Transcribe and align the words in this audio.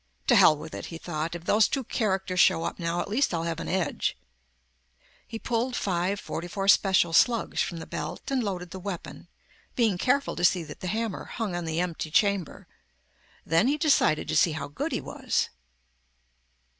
To 0.25 0.35
hell 0.35 0.57
with 0.57 0.73
it, 0.73 0.87
he 0.87 0.97
thought. 0.97 1.35
If 1.35 1.45
those 1.45 1.67
two 1.67 1.83
characters 1.83 2.39
show 2.39 2.63
up 2.63 2.79
now, 2.79 3.01
at 3.01 3.07
least 3.07 3.35
I'll 3.35 3.43
have 3.43 3.59
an 3.59 3.67
edge. 3.67 4.17
He 5.27 5.37
pulled 5.37 5.75
five 5.75 6.19
.44 6.19 6.71
Special 6.71 7.13
slugs 7.13 7.61
from 7.61 7.77
the 7.77 7.85
belt 7.85 8.31
and 8.31 8.43
loaded 8.43 8.71
the 8.71 8.79
weapon, 8.79 9.27
being 9.75 9.99
careful 9.99 10.35
to 10.37 10.43
see 10.43 10.63
that 10.63 10.79
the 10.79 10.87
hammer 10.87 11.25
hung 11.25 11.55
on 11.55 11.65
the 11.65 11.79
empty 11.79 12.09
chamber. 12.09 12.65
Then 13.45 13.67
he 13.67 13.77
decided 13.77 14.27
to 14.29 14.35
see 14.35 14.53
how 14.53 14.69
good 14.69 14.91
he 14.91 15.01
was. 15.01 15.49